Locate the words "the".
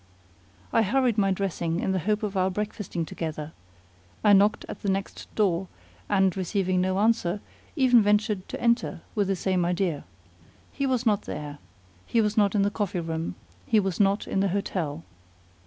1.91-1.99, 4.81-4.89, 9.27-9.35, 12.63-12.71, 14.39-14.47